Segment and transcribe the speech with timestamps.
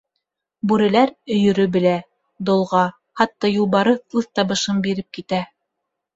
[0.69, 1.91] Бүреләр өйөрө белә:
[2.51, 2.81] долға...
[3.23, 5.45] хатта юлбарыҫ үҙ табышын биреп китә.